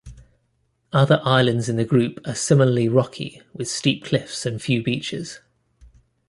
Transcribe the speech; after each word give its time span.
Other 0.91 1.21
islands 1.23 1.69
in 1.69 1.75
the 1.75 1.85
group 1.85 2.21
are 2.25 2.33
similarly 2.33 2.89
rocky 2.89 3.39
with 3.53 3.67
steep 3.69 4.03
cliffs 4.03 4.47
and 4.47 4.59
few 4.59 4.81
beaches. 4.81 5.41